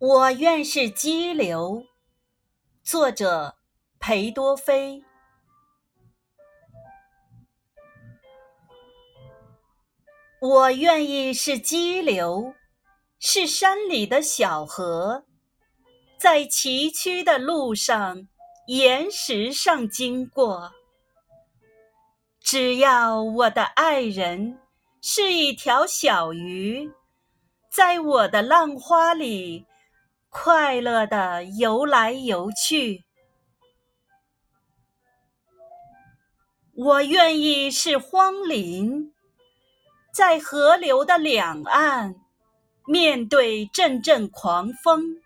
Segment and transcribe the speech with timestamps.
[0.00, 1.84] 我愿是激流。
[2.82, 3.56] 作者：
[3.98, 5.04] 裴多菲。
[10.40, 12.54] 我愿意是激流，
[13.18, 15.26] 是山里的小河，
[16.18, 18.26] 在崎岖的路上、
[18.68, 20.72] 岩石上经过。
[22.40, 24.58] 只要我的爱人
[25.02, 26.90] 是一条小鱼，
[27.70, 29.66] 在我的浪花里。
[30.32, 33.04] 快乐的游来游去，
[36.72, 39.12] 我愿意是荒林，
[40.14, 42.14] 在河流的两岸，
[42.86, 45.20] 面对阵阵狂风，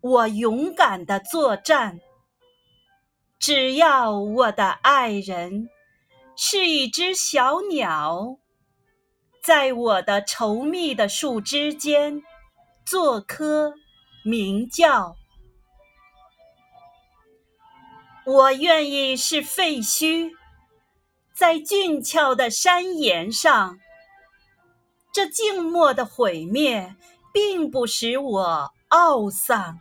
[0.00, 2.00] 我勇敢的作战。
[3.38, 5.68] 只要我的爱人
[6.36, 8.38] 是一只小鸟，
[9.42, 12.22] 在我的稠密的树枝间
[12.86, 13.74] 做棵。
[14.24, 15.16] 鸣叫，
[18.24, 20.30] 我愿意是废墟，
[21.34, 23.78] 在俊俏的山岩上。
[25.12, 26.94] 这静默的毁灭，
[27.32, 29.80] 并不使我懊丧。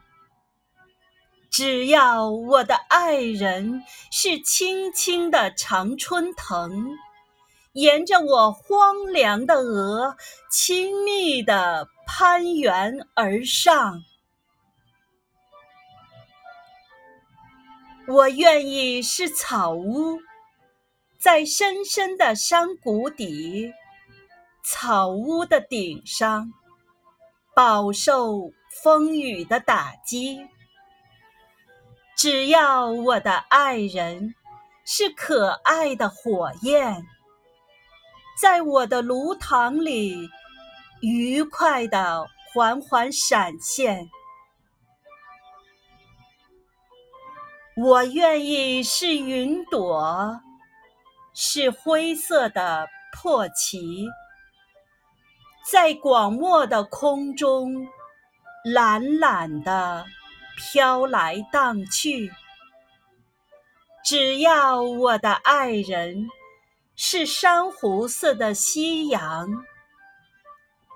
[1.52, 6.98] 只要我的爱人是青青的常春藤，
[7.74, 10.16] 沿着我荒凉的额，
[10.50, 14.02] 亲密地攀援而上。
[18.12, 20.20] 我愿意是草屋，
[21.18, 23.72] 在深深的山谷底，
[24.66, 26.52] 草屋的顶上，
[27.56, 28.52] 饱受
[28.84, 30.46] 风雨的打击。
[32.18, 34.36] 只要我的爱人
[34.86, 37.06] 是可爱的火焰，
[38.38, 40.30] 在我的炉膛里
[41.02, 44.10] 愉快的缓缓闪现。
[47.84, 50.40] 我愿意是云朵，
[51.34, 54.08] 是灰色的破旗，
[55.66, 57.88] 在广漠的空中
[58.64, 60.06] 懒懒的
[60.56, 62.32] 飘来荡去。
[64.06, 66.30] 只要我的爱人
[66.96, 69.50] 是珊瑚色的夕阳，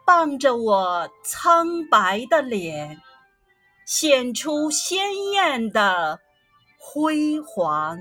[0.05, 3.01] 傍着我苍白的脸，
[3.87, 6.19] 显出鲜艳的。
[6.87, 7.97] 辉煌。